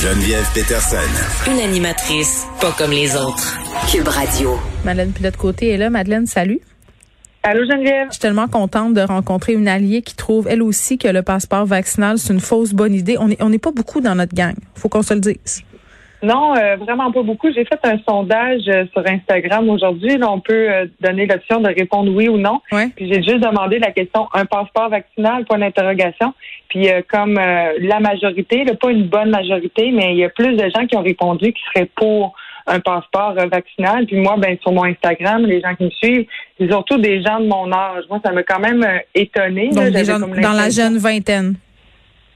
Geneviève 0.00 0.46
Peterson. 0.54 1.50
Une 1.50 1.58
animatrice 1.58 2.46
pas 2.60 2.70
comme 2.78 2.92
les 2.92 3.16
autres. 3.16 3.58
Cube 3.90 4.06
Radio. 4.06 4.56
Madeleine 4.84 5.10
Pilote-Côté 5.10 5.70
est 5.70 5.76
là. 5.76 5.90
Madeleine, 5.90 6.24
salut. 6.28 6.60
Allô 7.42 7.64
Geneviève. 7.64 8.06
Je 8.06 8.12
suis 8.12 8.20
tellement 8.20 8.46
contente 8.46 8.94
de 8.94 9.00
rencontrer 9.00 9.54
une 9.54 9.66
alliée 9.66 10.02
qui 10.02 10.14
trouve 10.14 10.46
elle 10.48 10.62
aussi 10.62 10.98
que 10.98 11.08
le 11.08 11.22
passeport 11.22 11.66
vaccinal 11.66 12.18
c'est 12.18 12.32
une 12.32 12.38
fausse 12.38 12.74
bonne 12.74 12.94
idée. 12.94 13.16
On 13.18 13.26
n'est 13.26 13.42
on 13.42 13.52
est 13.52 13.58
pas 13.58 13.72
beaucoup 13.72 14.00
dans 14.00 14.14
notre 14.14 14.36
gang, 14.36 14.54
faut 14.76 14.88
qu'on 14.88 15.02
se 15.02 15.14
le 15.14 15.20
dise. 15.20 15.62
Non, 16.22 16.56
euh, 16.56 16.76
vraiment 16.76 17.12
pas 17.12 17.22
beaucoup. 17.22 17.50
J'ai 17.52 17.64
fait 17.64 17.78
un 17.84 17.98
sondage 18.08 18.62
euh, 18.68 18.84
sur 18.92 19.06
Instagram 19.06 19.68
aujourd'hui. 19.70 20.18
Là, 20.18 20.30
on 20.30 20.40
peut 20.40 20.68
euh, 20.70 20.86
donner 21.00 21.26
l'option 21.26 21.60
de 21.60 21.68
répondre 21.68 22.12
oui 22.12 22.28
ou 22.28 22.38
non. 22.38 22.60
Ouais. 22.72 22.88
Puis 22.96 23.12
j'ai 23.12 23.22
juste 23.22 23.40
demandé 23.40 23.78
la 23.78 23.92
question 23.92 24.28
un 24.34 24.44
passeport 24.44 24.88
vaccinal, 24.88 25.44
point 25.44 25.58
d'interrogation. 25.58 26.34
Puis 26.68 26.88
comme 27.10 27.34
la 27.34 28.00
majorité, 28.00 28.64
là, 28.64 28.74
pas 28.74 28.90
une 28.90 29.06
bonne 29.06 29.30
majorité, 29.30 29.90
mais 29.90 30.12
il 30.12 30.18
y 30.18 30.24
a 30.24 30.28
plus 30.28 30.54
de 30.54 30.68
gens 30.68 30.86
qui 30.86 30.96
ont 30.96 31.02
répondu 31.02 31.52
qui 31.52 31.62
seraient 31.72 31.88
pour 31.96 32.34
un 32.66 32.80
passeport 32.80 33.32
vaccinal. 33.50 34.04
Puis 34.04 34.16
moi, 34.16 34.36
ben 34.36 34.58
sur 34.60 34.72
mon 34.72 34.84
Instagram, 34.84 35.46
les 35.46 35.62
gens 35.62 35.74
qui 35.76 35.84
me 35.84 35.90
suivent, 35.90 36.26
c'est 36.58 36.68
surtout 36.68 36.98
des 36.98 37.22
gens 37.22 37.40
de 37.40 37.46
mon 37.46 37.72
âge. 37.72 38.04
Moi, 38.10 38.20
ça 38.22 38.32
m'a 38.32 38.42
quand 38.42 38.60
même 38.60 38.86
étonné. 39.14 39.70
Donc 39.70 39.88
des 39.88 40.04
gens 40.04 40.18
dans 40.18 40.52
la 40.52 40.68
jeune 40.68 40.98
vingtaine. 40.98 41.54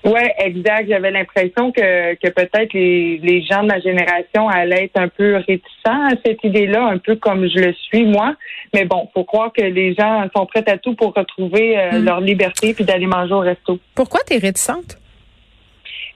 Oui, 0.04 0.20
exact. 0.38 0.88
J'avais 0.88 1.12
l'impression 1.12 1.70
que, 1.70 2.14
que 2.14 2.28
peut-être 2.28 2.72
les, 2.72 3.18
les 3.18 3.42
gens 3.42 3.62
de 3.62 3.68
ma 3.68 3.78
génération 3.80 4.48
allaient 4.48 4.84
être 4.84 4.98
un 4.98 5.08
peu 5.08 5.36
réticents 5.36 6.08
à 6.08 6.14
cette 6.24 6.42
idée-là, 6.42 6.84
un 6.86 6.98
peu 6.98 7.14
comme 7.16 7.48
je 7.48 7.60
le 7.60 7.72
suis 7.74 8.04
moi. 8.04 8.34
Mais 8.74 8.84
bon, 8.84 9.08
faut 9.14 9.22
croire 9.24 9.52
que 9.52 9.62
les 9.62 9.94
gens 9.94 10.24
sont 10.34 10.46
prêts 10.46 10.64
à 10.68 10.78
tout 10.78 10.94
pour 10.94 11.14
retrouver 11.14 11.78
euh, 11.78 11.92
Mm. 11.92 12.04
leur 12.04 12.20
liberté 12.20 12.74
puis 12.74 12.84
d'aller 12.84 13.06
manger 13.06 13.34
au 13.34 13.40
resto. 13.40 13.78
Pourquoi 13.94 14.20
tu 14.26 14.34
es 14.34 14.38
réticente? 14.38 14.98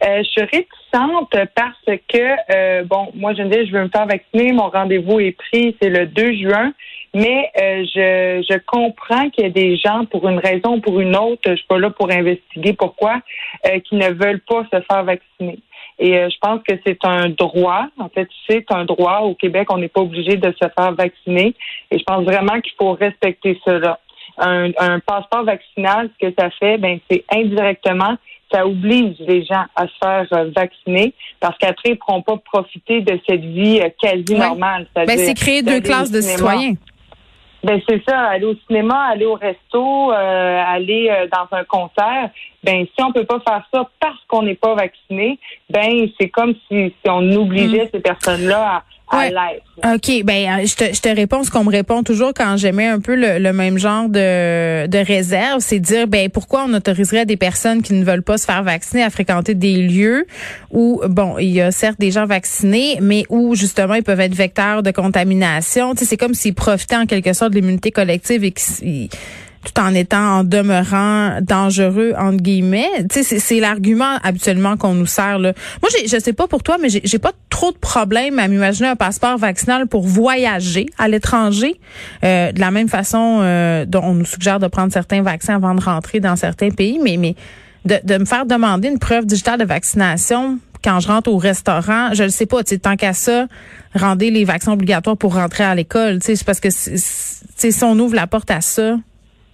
Euh, 0.05 0.19
je 0.19 0.29
suis 0.29 0.43
réticente 0.43 1.35
parce 1.55 1.99
que, 2.09 2.55
euh, 2.55 2.83
bon, 2.85 3.09
moi, 3.15 3.33
je 3.35 3.43
me 3.43 3.49
dis, 3.49 3.67
je 3.67 3.73
veux 3.73 3.83
me 3.83 3.89
faire 3.89 4.07
vacciner. 4.07 4.53
Mon 4.53 4.69
rendez-vous 4.69 5.21
est 5.21 5.33
pris, 5.33 5.77
c'est 5.81 5.89
le 5.89 6.07
2 6.07 6.33
juin. 6.35 6.73
Mais 7.17 7.51
euh, 7.59 7.83
je, 7.95 8.45
je 8.47 8.59
comprends 8.67 9.31
qu'il 9.31 9.45
y 9.45 9.47
a 9.47 9.51
des 9.51 9.79
gens, 9.79 10.05
pour 10.05 10.29
une 10.29 10.39
raison 10.39 10.75
ou 10.77 10.81
pour 10.81 11.01
une 11.01 11.17
autre, 11.17 11.41
je 11.47 11.55
suis 11.55 11.67
pas 11.67 11.79
là 11.79 11.89
pour 11.89 12.11
investiguer 12.11 12.75
pourquoi, 12.75 13.23
euh, 13.67 13.81
qui 13.81 13.95
ne 13.95 14.09
veulent 14.11 14.43
pas 14.47 14.65
se 14.71 14.83
faire 14.83 15.03
vacciner. 15.03 15.59
Et 15.99 16.15
euh, 16.19 16.29
je 16.29 16.37
pense 16.43 16.61
que 16.69 16.75
c'est 16.87 17.03
un 17.05 17.31
droit. 17.31 17.87
En 17.99 18.11
fait, 18.11 18.29
c'est 18.47 18.67
un 18.71 18.85
droit. 18.85 19.21
Au 19.21 19.35
Québec, 19.35 19.73
on 19.73 19.79
n'est 19.79 19.89
pas 19.89 20.03
obligé 20.03 20.37
de 20.37 20.53
se 20.61 20.69
faire 20.79 20.93
vacciner. 20.93 21.55
Et 21.91 21.99
je 21.99 22.05
pense 22.05 22.23
vraiment 22.25 22.61
qu'il 22.61 22.75
faut 22.79 22.93
respecter 22.93 23.59
cela. 23.65 23.99
Un, 24.37 24.69
un 24.79 25.01
passeport 25.01 25.45
vaccinal, 25.45 26.11
ce 26.21 26.27
que 26.29 26.35
ça 26.39 26.51
fait, 26.51 26.77
ben, 26.77 26.99
c'est 27.11 27.25
indirectement 27.33 28.19
ça 28.53 28.65
oblige 28.67 29.17
les 29.27 29.45
gens 29.45 29.65
à 29.75 29.87
se 29.89 29.93
faire 30.01 30.27
euh, 30.33 30.51
vacciner 30.55 31.15
parce 31.41 31.57
qu'après, 31.59 31.89
ils 31.89 31.93
ne 31.93 31.97
pourront 31.97 32.23
pas 32.23 32.37
profiter 32.37 33.01
de 33.01 33.19
cette 33.29 33.41
vie 33.41 33.81
euh, 33.81 33.89
quasi 34.01 34.35
Ouais. 34.35 34.39
normale. 34.39 34.87
Ben, 34.95 35.07
c'est-à-dire 35.07 35.25
c'est 35.27 35.35
créer 35.35 35.63
deux 35.63 35.81
classes 35.81 36.13
de 36.13 36.21
citoyens. 36.21 36.75
Ben 37.67 37.81
c'est 37.89 38.01
ça, 38.09 38.17
aller 38.29 38.45
au 38.45 38.55
cinéma, 38.69 39.09
aller 39.11 39.25
au 39.25 39.35
resto, 39.35 40.13
euh, 40.13 40.63
aller 40.65 41.11
euh, 41.11 41.27
dans 41.27 41.49
un 41.51 41.65
concert. 41.65 42.31
Ben 42.63 42.87
si 42.87 43.03
on 43.03 43.11
peut 43.11 43.25
pas 43.25 43.41
faire 43.41 43.67
ça 43.75 43.91
parce 43.99 44.25
qu'on 44.29 44.43
n'est 44.43 44.55
pas 44.55 44.77
vacciné, 44.77 45.41
ben 45.69 46.07
c'est 46.17 46.29
comme 46.29 46.55
si, 46.69 46.95
si 47.03 47.11
on 47.11 47.29
obligeait 47.33 47.91
ces 47.93 47.99
personnes-là 47.99 48.61
à, 48.69 48.77
à 48.77 48.83
Ouais. 49.13 49.33
OK, 49.85 50.25
ben 50.25 50.61
euh, 50.61 50.67
je 50.67 50.75
te, 50.75 50.93
je 50.93 51.01
te 51.01 51.09
réponds 51.09 51.45
ce 51.45 51.51
qu'on 51.51 51.63
me 51.63 51.71
répond 51.71 52.03
toujours 52.03 52.33
quand 52.35 52.57
j'aimais 52.57 52.89
un 52.89 52.99
peu 52.99 53.15
le, 53.15 53.39
le 53.39 53.53
même 53.53 53.79
genre 53.79 54.09
de, 54.09 54.87
de 54.89 54.99
réserve, 54.99 55.61
c'est 55.61 55.79
dire 55.79 56.09
ben 56.09 56.29
pourquoi 56.29 56.65
on 56.69 56.75
autoriserait 56.75 57.25
des 57.25 57.37
personnes 57.37 57.83
qui 57.83 57.93
ne 57.93 58.05
veulent 58.05 58.25
pas 58.25 58.37
se 58.37 58.47
faire 58.47 58.65
vacciner 58.65 59.05
à 59.05 59.11
fréquenter 59.11 59.55
des 59.55 59.77
lieux 59.77 60.27
où 60.73 61.01
bon, 61.09 61.39
il 61.39 61.51
y 61.51 61.61
a 61.61 61.71
certes 61.71 62.01
des 62.01 62.11
gens 62.11 62.27
vaccinés, 62.27 62.99
mais 63.01 63.25
où 63.29 63.55
justement 63.55 63.95
ils 63.95 64.03
peuvent 64.03 64.21
être 64.21 64.35
vecteurs 64.35 64.83
de 64.83 64.91
contamination. 64.91 65.95
Tu 65.95 66.01
sais, 66.01 66.05
c'est 66.07 66.17
comme 66.17 66.35
s'ils 66.35 66.55
profitaient 66.55 66.97
en 66.97 67.07
quelque 67.07 67.33
sorte 67.33 67.53
de 67.53 67.61
l'immunité 67.61 67.93
collective 67.93 68.43
et 68.43 68.51
qu'ils 68.51 69.09
tout 69.67 69.81
en 69.81 69.95
étant 69.95 70.39
en 70.39 70.45
demeurant 70.45 71.39
dangereux 71.41 72.15
entre 72.19 72.43
guillemets. 72.43 72.89
Tu 73.11 73.23
sais, 73.23 73.39
c'est, 73.39 73.61
l'argument 73.61 74.17
habituellement 74.23 74.77
qu'on 74.77 74.95
nous 74.95 75.07
sert 75.07 75.39
là. 75.39 75.53
Moi, 75.83 75.91
je 76.07 76.19
sais 76.19 76.33
pas 76.33 76.47
pour 76.47 76.63
toi, 76.63 76.77
mais 76.81 76.89
j'ai, 76.89 77.19
pas 77.19 77.33
trop 77.51 77.73
de 77.73 77.77
problème 77.77 78.39
à 78.39 78.49
m'imaginer 78.49 78.89
un 78.89 78.97
passeport 78.97 79.39
vaccinal 79.39 79.87
pour 79.87 80.07
voyager 80.07 80.87
à 80.99 81.09
l'étranger, 81.09 81.81
euh, 82.25 82.53
de 82.53 82.61
la 82.61 82.71
même 82.71 82.89
façon 82.89 83.41
euh, 83.41 83.85
dont 83.87 84.03
on 84.03 84.15
nous 84.15 84.25
suggère 84.25 84.61
de 84.61 84.67
prendre 84.69 84.93
certains 84.93 85.23
vaccins 85.23 85.57
avant 85.57 85.75
de 85.75 85.81
rentrer 85.83 86.21
dans 86.21 86.37
certains 86.37 86.71
pays, 86.71 87.01
mais 87.03 87.17
mais 87.17 87.35
de, 87.85 87.99
de 88.05 88.19
me 88.19 88.25
faire 88.25 88.47
demander 88.47 88.89
une 88.89 88.99
preuve 88.99 89.27
digitale 89.27 89.61
de 89.61 89.65
vaccination 89.65 90.59
quand 90.85 91.01
je 91.01 91.09
rentre 91.09 91.31
au 91.31 91.39
restaurant, 91.39 92.11
je 92.13 92.25
ne 92.25 92.29
sais 92.29 92.47
pas, 92.47 92.63
tant 92.63 92.97
qu'à 92.97 93.13
ça, 93.13 93.47
rendez 93.95 94.31
les 94.31 94.45
vaccins 94.45 94.73
obligatoires 94.73 95.17
pour 95.17 95.35
rentrer 95.35 95.65
à 95.65 95.75
l'école, 95.75 96.21
tu 96.21 96.27
sais, 96.27 96.37
c'est 96.37 96.45
parce 96.45 96.61
que 96.61 96.69
si 96.71 97.83
on 97.83 97.99
ouvre 97.99 98.15
la 98.15 98.27
porte 98.29 98.51
à 98.51 98.61
ça, 98.61 98.97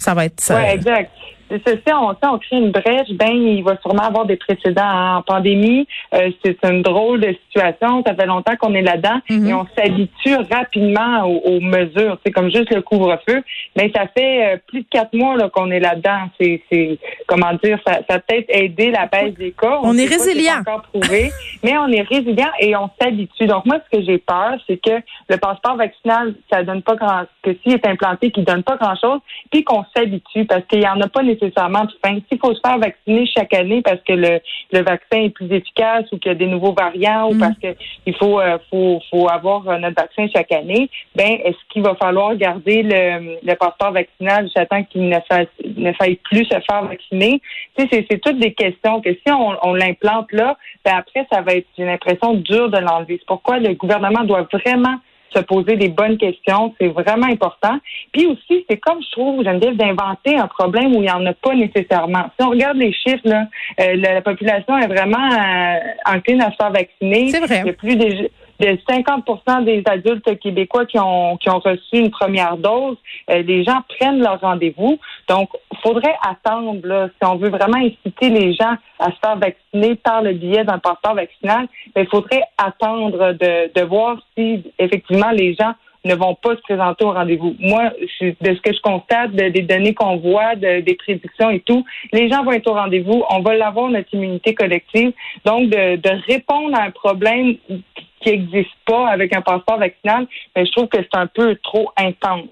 ça 0.02 0.14
va 0.14 0.24
être 0.24 0.40
ça. 0.40 0.56
Ouais, 0.56 0.74
exact. 0.74 1.10
C'est 1.52 1.68
ça, 1.68 1.76
si 1.86 1.92
on, 1.92 2.08
on 2.32 2.38
crée 2.38 2.56
une 2.56 2.70
brèche, 2.70 3.10
ben 3.12 3.30
il 3.30 3.62
va 3.62 3.76
sûrement 3.82 4.04
avoir 4.04 4.24
des 4.24 4.36
précédents 4.36 5.16
en 5.18 5.22
pandémie. 5.22 5.86
Euh, 6.14 6.30
c'est 6.42 6.56
une 6.64 6.80
drôle 6.80 7.20
de 7.20 7.36
situation. 7.44 8.02
Ça 8.06 8.14
fait 8.14 8.24
longtemps 8.26 8.56
qu'on 8.56 8.72
est 8.74 8.80
là-dedans 8.80 9.20
Mhm. 9.28 9.46
et 9.48 9.54
on 9.54 9.66
s'habitue 9.76 10.36
rapidement 10.50 11.24
aux, 11.26 11.40
aux 11.56 11.60
mesures. 11.60 12.16
C'est 12.24 12.32
comme 12.32 12.50
juste 12.50 12.72
le 12.74 12.80
couvre-feu. 12.80 13.42
Mais 13.76 13.92
ça 13.94 14.06
fait 14.16 14.54
euh, 14.54 14.56
plus 14.66 14.80
de 14.80 14.86
quatre 14.90 15.12
mois 15.14 15.36
qu'on 15.50 15.70
est 15.70 15.80
là-dedans. 15.80 16.30
C'est, 16.40 16.98
comment 17.26 17.52
dire, 17.62 17.78
ça, 17.86 17.98
ça 18.08 18.14
a 18.14 18.18
peut-être 18.18 18.46
aidé 18.48 18.90
la 18.90 19.06
baisse 19.06 19.34
des 19.34 19.52
cas. 19.52 19.78
On 19.82 19.96
est 19.98 20.08
pas, 20.08 20.16
c'est 20.18 20.30
résilient. 20.30 20.62
pas 20.64 20.72
encore 20.72 20.82
prouvé, 20.92 21.30
mais 21.62 21.76
on 21.76 21.88
est 21.88 22.02
résilient 22.02 22.50
et 22.60 22.74
on 22.76 22.88
s'habitue. 23.00 23.46
Donc 23.46 23.66
moi, 23.66 23.76
ce 23.90 23.98
que 23.98 24.04
j'ai 24.04 24.18
peur, 24.18 24.54
c'est 24.66 24.78
que 24.78 25.02
le 25.28 25.36
passeport 25.36 25.76
vaccinal, 25.76 26.34
ça 26.50 26.62
donne 26.62 26.80
pas 26.82 26.94
grand, 26.96 27.24
que 27.42 27.54
s'il 27.62 27.72
est 27.74 27.86
implanté, 27.86 28.30
qu'il 28.30 28.44
donne 28.44 28.62
pas 28.62 28.76
grand-chose, 28.76 29.20
puis 29.50 29.64
qu'on 29.64 29.84
s'habitue 29.94 30.46
parce 30.46 30.64
qu'il 30.66 30.80
y 30.82 30.88
en 30.88 31.00
a 31.00 31.08
pas 31.08 31.22
nécessairement 31.22 31.41
de 31.46 31.92
fin. 32.04 32.18
S'il 32.28 32.38
faut 32.38 32.54
se 32.54 32.60
faire 32.64 32.78
vacciner 32.78 33.26
chaque 33.26 33.52
année 33.52 33.82
parce 33.82 34.00
que 34.06 34.12
le, 34.12 34.40
le 34.72 34.82
vaccin 34.82 35.22
est 35.22 35.30
plus 35.30 35.52
efficace 35.52 36.04
ou 36.12 36.18
qu'il 36.18 36.32
y 36.32 36.34
a 36.34 36.38
des 36.38 36.46
nouveaux 36.46 36.72
variants 36.72 37.28
ou 37.30 37.32
Mm. 37.32 37.40
parce 37.40 37.58
que 37.58 37.74
il 38.06 38.14
faut, 38.16 38.40
euh, 38.40 38.58
faut, 38.70 39.00
faut 39.10 39.28
avoir 39.28 39.68
euh, 39.68 39.78
notre 39.78 39.96
vaccin 39.96 40.26
chaque 40.34 40.52
année, 40.52 40.90
ben 41.14 41.38
est-ce 41.44 41.56
qu'il 41.70 41.82
va 41.82 41.94
falloir 41.94 42.34
garder 42.36 42.82
le, 42.82 43.38
le 43.42 43.54
passeport 43.54 43.92
vaccinal? 43.92 44.48
J'attends 44.54 44.84
qu'il 44.84 45.08
ne 45.08 45.92
faille 45.92 46.16
plus 46.16 46.44
se 46.44 46.58
faire 46.68 46.84
vacciner? 46.84 47.40
Tu 47.76 47.82
sais, 47.82 47.88
c'est, 47.90 48.06
c'est 48.10 48.18
toutes 48.18 48.38
des 48.38 48.52
questions 48.52 49.00
que 49.00 49.12
si 49.12 49.32
on, 49.32 49.54
on 49.62 49.74
l'implante 49.74 50.32
là, 50.32 50.56
ben 50.84 50.94
après, 50.96 51.26
ça 51.32 51.40
va 51.40 51.54
être, 51.54 51.66
j'ai 51.76 51.84
l'impression, 51.84 52.34
dur 52.34 52.70
de 52.70 52.78
l'enlever. 52.78 53.16
C'est 53.18 53.26
pourquoi 53.26 53.58
le 53.58 53.74
gouvernement 53.74 54.24
doit 54.24 54.46
vraiment 54.52 54.96
se 55.34 55.40
poser 55.40 55.76
des 55.76 55.88
bonnes 55.88 56.18
questions. 56.18 56.74
C'est 56.80 56.88
vraiment 56.88 57.26
important. 57.26 57.78
Puis 58.12 58.26
aussi, 58.26 58.64
c'est 58.68 58.78
comme 58.78 59.00
je 59.02 59.10
trouve, 59.12 59.44
Geneviève, 59.44 59.76
d'inventer 59.76 60.36
un 60.36 60.46
problème 60.46 60.94
où 60.94 60.96
il 60.96 61.02
n'y 61.02 61.10
en 61.10 61.24
a 61.26 61.32
pas 61.32 61.54
nécessairement. 61.54 62.24
Si 62.38 62.46
on 62.46 62.50
regarde 62.50 62.76
les 62.76 62.92
chiffres, 62.92 63.22
là, 63.24 63.46
euh, 63.80 63.96
la, 63.96 64.14
la 64.14 64.22
population 64.22 64.76
est 64.78 64.86
vraiment 64.86 65.30
euh, 65.32 66.14
encline 66.14 66.42
à 66.42 66.50
se 66.50 66.56
faire 66.56 66.70
vacciner. 66.70 67.28
C'est 67.28 67.40
vrai. 67.40 67.60
Il 67.64 67.66
y 67.66 67.70
a 67.70 67.72
plus 67.72 67.96
de 68.62 68.78
50 68.88 69.64
des 69.64 69.82
adultes 69.86 70.38
québécois 70.38 70.86
qui 70.86 70.98
ont, 70.98 71.36
qui 71.36 71.50
ont 71.50 71.58
reçu 71.58 71.96
une 71.96 72.10
première 72.10 72.56
dose. 72.56 72.96
Euh, 73.30 73.42
les 73.42 73.64
gens 73.64 73.80
prennent 73.98 74.20
leur 74.20 74.40
rendez-vous. 74.40 74.98
Donc, 75.28 75.50
il 75.72 75.78
faudrait 75.78 76.14
attendre, 76.26 76.86
là, 76.86 77.08
si 77.08 77.28
on 77.28 77.36
veut 77.36 77.50
vraiment 77.50 77.78
inciter 77.78 78.30
les 78.30 78.52
gens 78.54 78.74
à 79.00 79.06
se 79.06 79.16
faire 79.22 79.36
vacciner 79.36 79.96
par 79.96 80.22
le 80.22 80.32
biais 80.32 80.64
d'un 80.64 80.78
passeport 80.78 81.14
vaccinal, 81.14 81.66
il 81.96 82.06
faudrait 82.06 82.44
attendre 82.56 83.32
de, 83.32 83.72
de 83.74 83.84
voir 83.84 84.18
si 84.36 84.62
effectivement 84.78 85.30
les 85.32 85.54
gens 85.54 85.72
ne 86.04 86.14
vont 86.16 86.34
pas 86.34 86.56
se 86.56 86.60
présenter 86.62 87.04
au 87.04 87.12
rendez-vous. 87.12 87.54
Moi, 87.60 87.90
de 88.20 88.54
ce 88.54 88.60
que 88.60 88.72
je 88.72 88.80
constate, 88.80 89.32
de- 89.32 89.50
des 89.50 89.62
données 89.62 89.94
qu'on 89.94 90.16
voit, 90.16 90.56
de- 90.56 90.80
des 90.80 90.94
prédictions 90.94 91.50
et 91.50 91.60
tout, 91.60 91.84
les 92.12 92.28
gens 92.28 92.42
vont 92.42 92.52
être 92.52 92.68
au 92.68 92.74
rendez-vous. 92.74 93.22
On 93.30 93.40
va 93.40 93.54
l'avoir, 93.54 93.88
notre 93.88 94.12
immunité 94.12 94.54
collective. 94.54 95.12
Donc, 95.44 95.68
de, 95.70 95.96
de 95.96 96.10
répondre 96.26 96.76
à 96.76 96.82
un 96.84 96.90
problème 96.90 97.54
qui 98.22 98.30
n'existe 98.30 98.70
pas 98.86 99.08
avec 99.08 99.34
un 99.34 99.42
passeport 99.42 99.78
vaccinal, 99.78 100.26
ben, 100.54 100.64
je 100.64 100.72
trouve 100.72 100.88
que 100.88 100.98
c'est 100.98 101.18
un 101.18 101.26
peu 101.26 101.56
trop 101.56 101.90
intense. 101.96 102.48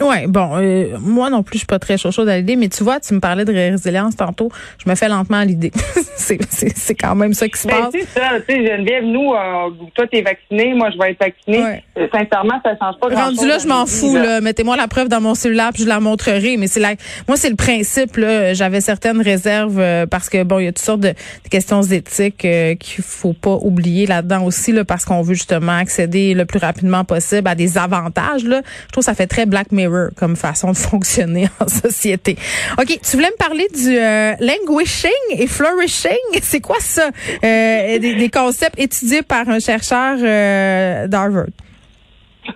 Ouais, 0.00 0.26
bon, 0.26 0.50
euh, 0.56 0.96
moi 1.00 1.30
non 1.30 1.42
plus, 1.42 1.54
je 1.54 1.58
suis 1.58 1.66
pas 1.66 1.78
très 1.78 1.98
chaud 1.98 2.10
chaud 2.10 2.26
à 2.28 2.36
l'idée, 2.36 2.56
mais 2.56 2.68
tu 2.68 2.82
vois, 2.82 3.00
tu 3.00 3.12
me 3.14 3.20
parlais 3.20 3.44
de 3.44 3.52
résilience 3.52 4.16
tantôt, 4.16 4.50
je 4.82 4.88
me 4.88 4.94
fais 4.94 5.08
lentement 5.08 5.38
à 5.38 5.44
l'idée. 5.44 5.70
c'est, 6.16 6.38
c'est, 6.50 6.76
c'est 6.76 6.94
quand 6.94 7.14
même 7.14 7.34
ça 7.34 7.48
qui 7.48 7.58
se 7.60 7.68
Ben, 7.68 7.74
passe. 7.74 7.90
c'est 7.92 8.18
ça, 8.18 8.30
tu 8.48 8.54
sais, 8.54 8.66
Geneviève, 8.66 9.04
nous, 9.04 9.32
euh, 9.34 9.70
toi, 9.94 10.06
t'es 10.10 10.22
vacciné, 10.22 10.74
moi, 10.74 10.88
je 10.90 10.98
vais 10.98 11.10
être 11.10 11.20
vacciné. 11.20 11.62
Ouais. 11.62 11.84
Euh, 11.98 12.06
sincèrement, 12.12 12.60
ça 12.64 12.70
change 12.78 12.98
pas 13.00 13.08
grand-chose. 13.08 13.36
Rendu 13.38 13.48
là, 13.48 13.58
je 13.58 13.66
m'en 13.68 13.86
fous. 13.86 14.16
Là. 14.16 14.40
Mettez-moi 14.40 14.76
la 14.76 14.88
preuve 14.88 15.08
dans 15.08 15.20
mon 15.20 15.34
cellulaire, 15.34 15.70
puis 15.74 15.82
je 15.82 15.88
la 15.88 16.00
montrerai. 16.00 16.56
Mais 16.56 16.66
c'est 16.66 16.80
la, 16.80 16.94
moi, 17.28 17.36
c'est 17.36 17.50
le 17.50 17.56
principe. 17.56 18.16
Là. 18.16 18.54
J'avais 18.54 18.80
certaines 18.80 19.20
réserves 19.20 19.78
euh, 19.78 20.06
parce 20.06 20.28
que 20.30 20.42
bon, 20.42 20.58
il 20.60 20.64
y 20.64 20.68
a 20.68 20.72
toutes 20.72 20.84
sortes 20.84 21.00
de, 21.00 21.08
de 21.08 21.48
questions 21.50 21.82
éthiques 21.82 22.44
euh, 22.44 22.74
qu'il 22.74 23.04
faut 23.04 23.34
pas 23.34 23.58
oublier 23.60 24.06
là-dedans 24.06 24.44
aussi, 24.44 24.72
là, 24.72 24.84
parce 24.84 25.04
qu'on 25.04 25.22
veut 25.22 25.34
justement 25.34 25.76
accéder 25.76 26.34
le 26.34 26.44
plus 26.46 26.58
rapidement 26.58 27.04
possible 27.04 27.48
à 27.48 27.54
des 27.54 27.76
avantages. 27.76 28.44
Là, 28.44 28.62
je 28.86 28.92
trouve 28.92 29.02
que 29.02 29.06
ça 29.06 29.14
fait 29.14 29.26
très 29.26 29.46
Black 29.46 29.72
Mirror 29.72 29.89
comme 30.16 30.36
façon 30.36 30.72
de 30.72 30.76
fonctionner 30.76 31.48
en 31.60 31.68
société. 31.68 32.36
Ok, 32.78 32.98
tu 33.02 33.16
voulais 33.16 33.30
me 33.30 33.36
parler 33.36 33.66
du 33.74 33.96
euh, 33.96 34.34
languishing 34.40 35.10
et 35.38 35.46
flourishing? 35.46 36.10
C'est 36.42 36.60
quoi 36.60 36.76
ça? 36.80 37.08
Euh, 37.44 37.98
des, 37.98 38.14
des 38.14 38.28
concepts 38.30 38.78
étudiés 38.78 39.22
par 39.22 39.48
un 39.48 39.58
chercheur 39.58 40.16
euh, 40.20 41.06
d'Harvard. 41.06 41.46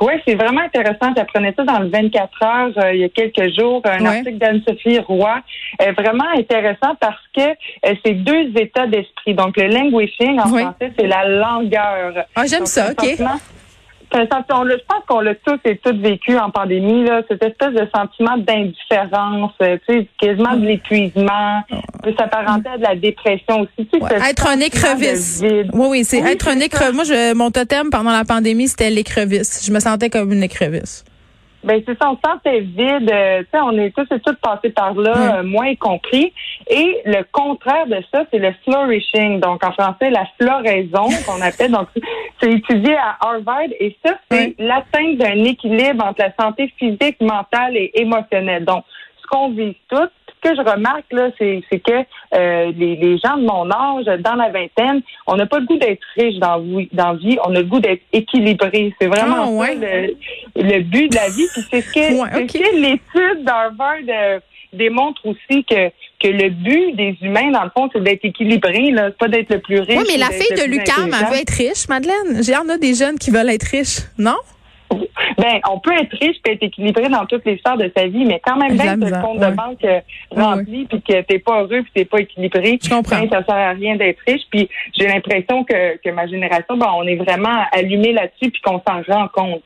Oui, 0.00 0.14
c'est 0.26 0.34
vraiment 0.34 0.62
intéressant. 0.62 1.12
J'apprenais 1.16 1.52
ça 1.56 1.62
dans 1.62 1.78
le 1.78 1.88
24 1.88 2.42
heures 2.42 2.72
euh, 2.78 2.94
il 2.94 3.00
y 3.00 3.04
a 3.04 3.08
quelques 3.10 3.54
jours, 3.56 3.82
un 3.84 4.00
Ouais. 4.02 4.16
article 4.18 4.38
d'Anne-Sophie 4.38 4.98
Roy. 4.98 5.36
Euh, 5.82 5.92
vraiment 5.92 6.24
intéressant 6.36 6.94
parce 6.98 7.20
que 7.36 7.42
euh, 7.42 7.94
c'est 8.04 8.14
deux 8.14 8.50
états 8.58 8.86
d'esprit. 8.86 9.34
Donc, 9.34 9.56
le 9.56 9.68
languishing, 9.68 10.40
en 10.40 10.50
Oui. 10.50 10.62
français, 10.62 10.90
c'est 10.98 11.06
la 11.06 11.28
langueur. 11.28 12.24
Ah, 12.34 12.44
j'aime 12.46 12.66
ça, 12.66 12.90
ok. 12.90 13.18
On 14.14 14.64
je 14.64 14.84
pense 14.88 15.04
qu'on 15.08 15.20
l'a 15.20 15.34
tous 15.34 15.58
et 15.64 15.76
toutes 15.78 16.00
vécu 16.00 16.38
en 16.38 16.50
pandémie, 16.50 17.04
là, 17.04 17.22
cette 17.28 17.42
espèce 17.42 17.72
de 17.72 17.88
sentiment 17.94 18.36
d'indifférence, 18.36 19.52
euh, 19.62 19.76
tu 19.86 20.00
sais, 20.00 20.08
quasiment 20.20 20.56
de 20.56 20.66
l'épuisement, 20.66 21.62
peut 22.02 22.14
s'apparenter 22.18 22.68
à 22.68 22.78
de 22.78 22.82
la 22.82 22.96
dépression 22.96 23.60
aussi. 23.62 23.88
Tu 23.88 23.98
sais, 23.98 24.02
Ouais, 24.02 24.20
ce 24.20 24.30
être 24.30 24.46
un 24.46 24.60
écrevisse. 24.60 25.42
Oui, 25.42 25.86
oui, 25.88 26.04
c'est 26.04 26.22
Oui, 26.22 26.30
être 26.30 26.48
un 26.48 26.60
écrevisse. 26.60 26.94
Moi, 26.94 27.04
je, 27.04 27.34
mon 27.34 27.50
totem 27.50 27.90
pendant 27.90 28.12
la 28.12 28.24
pandémie, 28.24 28.68
c'était 28.68 28.90
l'écrevisse. 28.90 29.66
Je 29.66 29.72
me 29.72 29.80
sentais 29.80 30.10
comme 30.10 30.32
une 30.32 30.42
écrevisse. 30.42 31.04
Ben 31.64 31.82
c'est 31.86 31.98
ça, 32.00 32.10
on 32.10 32.14
se 32.16 32.20
sentait 32.24 32.60
vide. 32.60 33.10
euh, 33.10 33.40
tu 33.42 33.46
sais, 33.52 33.58
on 33.62 33.72
est 33.78 33.90
tous 33.96 34.06
et 34.14 34.20
toutes 34.20 34.38
passés 34.40 34.70
par 34.70 34.94
là, 34.94 35.12
Ouais. 35.12 35.38
euh, 35.38 35.42
moi 35.42 35.68
y 35.70 35.76
compris. 35.76 36.32
Et 36.68 37.00
le 37.06 37.22
contraire 37.32 37.86
de 37.86 38.02
ça, 38.12 38.24
c'est 38.30 38.38
le 38.38 38.52
flourishing. 38.64 39.40
Donc 39.40 39.64
en 39.64 39.72
français, 39.72 40.10
la 40.10 40.26
floraison 40.40 41.06
qu'on 41.26 41.40
appelle. 41.40 41.72
Donc 41.72 41.88
c'est 42.40 42.52
étudié 42.52 42.96
à 42.96 43.16
Harvard 43.20 43.70
et 43.80 43.96
ça, 44.04 44.14
c'est 44.30 44.54
l'atteinte 44.58 45.16
d'un 45.18 45.42
équilibre 45.44 46.04
entre 46.04 46.20
la 46.22 46.32
santé 46.38 46.72
physique, 46.78 47.20
mentale 47.20 47.76
et 47.76 47.90
émotionnelle. 47.94 48.64
Donc 48.64 48.84
ce 49.22 49.26
qu'on 49.28 49.50
vit 49.50 49.76
tous. 49.88 50.08
Ce 50.44 50.50
que 50.50 50.56
je 50.56 50.60
remarque 50.62 51.10
là, 51.12 51.30
c'est 51.38 51.62
que 51.80 51.92
euh, 52.34 52.72
les, 52.76 52.96
les 52.96 53.18
gens 53.18 53.36
de 53.36 53.44
mon 53.46 53.70
âge, 53.70 54.04
dans 54.20 54.34
la 54.34 54.50
vingtaine, 54.50 55.00
on 55.26 55.36
n'a 55.36 55.46
pas 55.46 55.58
le 55.58 55.66
goût 55.66 55.78
d'être 55.78 56.02
riche 56.16 56.36
dans 56.38 56.58
vie, 56.60 56.88
dans 56.92 57.14
vie, 57.14 57.38
on 57.46 57.54
a 57.54 57.60
le 57.60 57.64
goût 57.64 57.80
d'être 57.80 58.02
équilibré. 58.12 58.94
C'est 59.00 59.06
vraiment 59.06 59.44
Ah, 59.44 59.50
ouais. 59.50 59.68
ça 59.68 59.74
le, 59.74 60.16
le 60.56 60.80
but 60.82 61.08
de 61.10 61.16
la 61.16 61.28
vie. 61.28 61.46
Puis 61.52 61.62
c'est 61.70 61.80
ce 61.80 61.92
que, 61.92 62.20
Ouais, 62.20 62.80
l'étude 62.80 63.44
d'Harvard 63.44 63.96
euh, 64.08 64.38
démontre 64.72 65.22
aussi 65.26 65.64
que 65.64 65.90
que 66.20 66.28
le 66.28 66.48
but 66.48 66.92
des 66.96 67.16
humains, 67.20 67.50
dans 67.50 67.64
le 67.64 67.70
fond, 67.76 67.90
c'est 67.92 68.02
d'être 68.02 68.24
équilibré, 68.24 68.90
là, 68.92 69.10
pas 69.10 69.28
d'être 69.28 69.50
le 69.50 69.60
plus 69.60 69.80
riche. 69.80 69.98
Oui, 69.98 70.04
mais 70.10 70.16
la 70.16 70.30
fille 70.30 70.46
le 70.52 70.62
de 70.66 70.70
Lucam, 70.70 71.10
elle 71.12 71.26
veut 71.34 71.40
être 71.42 71.50
riche, 71.50 71.86
Madeleine. 71.88 72.40
Il 72.40 72.48
y 72.48 72.56
en 72.56 72.66
a 72.70 72.78
des 72.78 72.94
jeunes 72.94 73.18
qui 73.18 73.30
veulent 73.30 73.50
être 73.50 73.64
riches, 73.64 74.00
non? 74.16 74.36
Ben, 75.38 75.58
on 75.70 75.78
peut 75.80 75.92
être 75.92 76.12
riche 76.20 76.36
et 76.46 76.52
être 76.52 76.62
équilibré 76.62 77.08
dans 77.08 77.26
toutes 77.26 77.44
les 77.44 77.58
sphères 77.58 77.76
de 77.76 77.90
sa 77.96 78.06
vie, 78.06 78.24
mais 78.24 78.40
quand 78.44 78.56
même 78.56 78.76
bien 78.76 78.94
que 78.98 79.04
le 79.06 79.20
compte 79.22 79.38
ouais. 79.40 79.50
de 79.50 79.56
banque 79.56 79.84
euh, 79.84 80.00
rempli 80.30 80.84
puis 80.86 81.02
que 81.02 81.20
t'es 81.22 81.38
pas 81.40 81.60
heureux 81.62 81.82
puis 81.82 81.90
t'es 81.94 82.04
pas 82.04 82.20
équilibré, 82.20 82.78
Je 82.82 82.88
comprends. 82.88 83.20
ben, 83.20 83.28
ça 83.30 83.44
sert 83.44 83.54
à 83.54 83.70
rien 83.70 83.96
d'être 83.96 84.20
riche. 84.26 84.42
Puis 84.50 84.68
j'ai 84.96 85.06
l'impression 85.08 85.64
que, 85.64 85.96
que 85.98 86.10
ma 86.10 86.26
génération, 86.26 86.76
ben, 86.76 86.88
on 86.94 87.02
est 87.06 87.16
vraiment 87.16 87.64
allumé 87.72 88.12
là-dessus 88.12 88.50
puis 88.50 88.60
qu'on 88.62 88.80
s'en 88.86 89.02
rend 89.12 89.28
compte. 89.28 89.62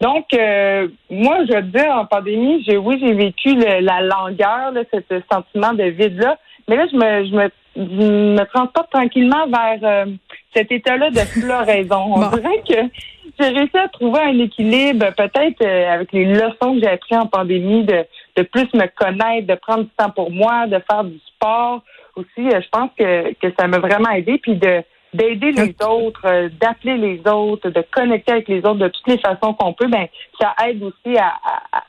Donc, 0.00 0.26
euh, 0.34 0.88
moi, 1.10 1.38
je 1.48 1.54
veux 1.54 1.62
te 1.62 1.76
dire, 1.78 1.90
en 1.90 2.06
pandémie, 2.06 2.62
j'ai 2.66 2.76
oui, 2.76 2.98
j'ai 3.02 3.12
vécu 3.14 3.54
le- 3.54 3.80
la 3.80 4.00
langueur, 4.02 4.72
là, 4.72 4.82
ce 4.92 5.20
sentiment 5.32 5.72
de 5.74 5.84
vide-là. 5.84 6.38
Mais 6.68 6.76
là, 6.76 6.86
je 6.90 6.96
me, 6.96 7.24
je 7.26 7.34
me, 7.34 8.34
me 8.36 8.44
transporte 8.44 8.90
tranquillement 8.90 9.46
vers 9.48 9.78
euh, 9.82 10.06
cet 10.54 10.70
état-là 10.70 11.10
de 11.10 11.18
floraison. 11.20 12.14
On 12.14 12.20
Bon. 12.20 12.28
dirait 12.36 12.62
que 12.68 12.90
j'ai 13.38 13.48
réussi 13.48 13.76
à 13.78 13.88
trouver 13.88 14.20
un 14.20 14.38
équilibre, 14.38 15.06
peut-être 15.16 15.62
euh, 15.62 15.90
avec 15.92 16.12
les 16.12 16.24
leçons 16.26 16.74
que 16.74 16.80
j'ai 16.80 16.88
apprises 16.88 17.18
en 17.18 17.26
pandémie, 17.26 17.84
de, 17.84 18.04
de 18.36 18.42
plus 18.42 18.66
me 18.74 18.86
connaître, 18.88 19.46
de 19.46 19.54
prendre 19.54 19.84
du 19.84 19.90
temps 19.96 20.10
pour 20.10 20.30
moi, 20.30 20.66
de 20.66 20.78
faire 20.90 21.04
du 21.04 21.18
sport. 21.34 21.82
Aussi, 22.16 22.48
euh, 22.48 22.60
je 22.60 22.68
pense 22.70 22.90
que, 22.98 23.32
que 23.34 23.52
ça 23.58 23.66
m'a 23.68 23.78
vraiment 23.78 24.10
aidé. 24.10 24.38
Puis 24.38 24.56
de 24.56 24.82
d'aider 25.14 25.52
les 25.52 25.74
autres, 25.86 26.26
euh, 26.26 26.50
d'appeler 26.60 26.98
les 26.98 27.22
autres, 27.32 27.70
de 27.70 27.82
connecter 27.92 28.32
avec 28.32 28.46
les 28.48 28.58
autres 28.58 28.74
de 28.74 28.88
toutes 28.88 29.06
les 29.08 29.16
façons 29.18 29.54
qu'on 29.54 29.72
peut, 29.72 29.86
ben 29.86 30.06
ça 30.38 30.54
aide 30.66 30.82
aussi 30.82 31.16
à, 31.16 31.28
à, 31.28 31.78
à- 31.78 31.84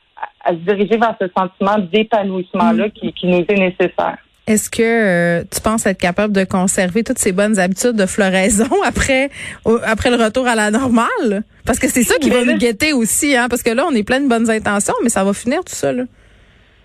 à 0.46 0.50
se 0.52 0.56
diriger 0.56 0.98
vers 0.98 1.16
ce 1.20 1.28
sentiment 1.38 1.78
d'épanouissement-là 1.78 2.90
qui, 2.90 3.12
qui 3.14 3.28
nous 3.28 3.40
est 3.48 3.54
nécessaire. 3.60 4.18
Est-ce 4.50 4.70
que 4.70 4.82
euh, 4.82 5.44
tu 5.54 5.62
penses 5.62 5.86
être 5.86 6.00
capable 6.00 6.34
de 6.34 6.44
conserver 6.44 7.04
toutes 7.04 7.20
ces 7.20 7.32
bonnes 7.32 7.60
habitudes 7.60 7.96
de 7.96 8.06
floraison 8.08 8.68
après 8.86 9.30
au- 9.64 9.80
après 9.86 10.10
le 10.10 10.16
retour 10.22 10.48
à 10.48 10.56
la 10.56 10.72
normale? 10.72 11.44
Parce 11.66 11.78
que 11.80 11.88
c'est 11.88 12.04
ça 12.04 12.16
qui 12.18 12.30
va 12.32 12.44
nous 12.44 12.58
guetter 12.58 12.92
aussi, 12.94 13.36
hein? 13.38 13.48
Parce 13.50 13.62
que 13.62 13.70
là, 13.70 13.86
on 13.88 13.94
est 13.96 14.04
plein 14.04 14.20
de 14.20 14.28
bonnes 14.28 14.50
intentions, 14.50 14.96
mais 15.04 15.10
ça 15.10 15.24
va 15.24 15.34
finir 15.34 15.60
tout 15.60 15.76
ça, 15.76 15.92
là. 15.94 16.04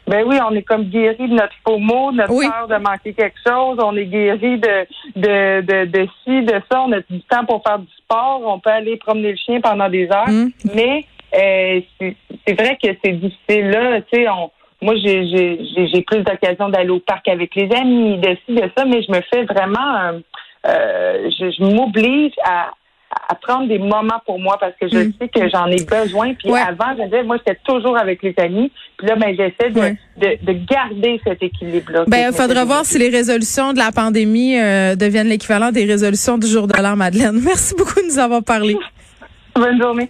Ben 0.06 0.22
oui, 0.26 0.36
on 0.46 0.54
est 0.54 0.62
comme 0.62 0.84
guéri 0.84 1.16
de 1.26 1.32
notre 1.34 1.54
faux 1.66 1.78
mot, 1.78 2.12
de 2.12 2.18
notre 2.18 2.34
Oui. 2.34 2.46
peur 2.46 2.68
de 2.68 2.76
manquer 2.84 3.14
quelque 3.14 3.38
chose. 3.46 3.78
On 3.82 3.96
est 3.96 4.04
guéri 4.04 4.58
de, 4.58 4.86
de, 5.16 5.60
de, 5.62 5.84
de 5.86 6.06
ci, 6.22 6.42
de 6.44 6.60
ça. 6.70 6.82
On 6.82 6.92
a 6.92 7.00
du 7.08 7.22
temps 7.22 7.46
pour 7.46 7.62
faire 7.66 7.78
du 7.78 7.88
sport. 8.02 8.42
On 8.44 8.58
peut 8.60 8.68
aller 8.68 8.98
promener 8.98 9.30
le 9.30 9.38
chien 9.38 9.62
pendant 9.62 9.88
des 9.88 10.06
heures. 10.10 10.28
Mm. 10.28 10.50
Mais 10.74 11.06
euh, 11.34 11.80
c'est 11.98 12.16
c'est 12.46 12.52
vrai 12.60 12.76
que 12.82 12.88
c'est 13.02 13.12
difficile 13.12 13.70
là. 13.70 14.02
Tu 14.02 14.18
sais, 14.18 14.28
on, 14.28 14.50
moi 14.84 14.94
j'ai 14.96 16.02
plus 16.06 16.22
d'occasion 16.22 16.68
d'aller 16.68 16.90
au 16.90 17.00
parc 17.00 17.26
avec 17.28 17.54
les 17.56 17.68
amis, 17.74 18.18
de 18.18 18.36
ci, 18.46 18.54
de 18.54 18.70
ça, 18.76 18.84
mais 18.84 19.02
je 19.02 19.10
me 19.10 19.20
fais 19.32 19.44
vraiment, 19.44 19.96
euh, 20.04 20.12
euh, 20.68 21.30
je, 21.38 21.50
je 21.58 21.62
m'oblige 21.64 22.32
à 22.44 22.70
à 23.28 23.36
prendre 23.36 23.68
des 23.68 23.78
moments 23.78 24.20
pour 24.26 24.40
moi 24.40 24.56
parce 24.58 24.72
que 24.78 24.88
je 24.88 24.98
Mm. 24.98 25.12
sais 25.20 25.28
que 25.28 25.48
j'en 25.48 25.66
ai 25.68 25.84
besoin. 25.84 26.34
Puis 26.34 26.50
Ouais. 26.50 26.58
avant, 26.60 26.96
je 26.98 27.04
disais, 27.04 27.22
moi, 27.22 27.36
j'étais 27.38 27.58
toujours 27.64 27.96
avec 27.96 28.20
les 28.24 28.34
amis. 28.38 28.72
Puis 28.98 29.06
là, 29.06 29.14
ben, 29.14 29.28
j'essaie 29.36 29.70
de, 29.70 29.78
Ouais. 29.80 29.96
de, 30.16 30.30
de 30.44 30.52
garder 30.66 31.20
cet 31.24 31.40
équilibre-là. 31.40 32.04
Ben, 32.08 32.30
il 32.32 32.36
faudra 32.36 32.64
voir 32.64 32.84
si 32.84 32.98
les 32.98 33.08
résolutions 33.10 33.72
de 33.72 33.78
la 33.78 33.92
pandémie 33.92 34.58
euh, 34.58 34.96
deviennent 34.96 35.28
l'équivalent 35.28 35.70
des 35.70 35.84
résolutions 35.84 36.38
du 36.38 36.48
jour 36.48 36.66
de 36.66 36.74
l'an, 36.82 36.96
Madeleine. 36.96 37.40
Merci 37.44 37.74
beaucoup 37.78 38.00
de 38.00 38.06
nous 38.06 38.18
avoir 38.18 38.42
parlé. 38.42 38.76
Bonne 39.54 39.80
journée. 39.80 40.08